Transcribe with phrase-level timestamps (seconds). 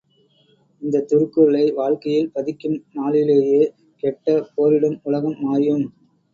[0.81, 3.61] இந்தத் திருக்குறளை வாழ்க்கையில் பதிக்கும் நாளிலேயே
[4.03, 5.87] கெட்ட போரிடும் உலகம் மாயும்!